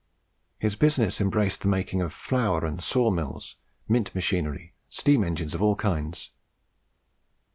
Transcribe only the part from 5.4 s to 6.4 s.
of all kinds.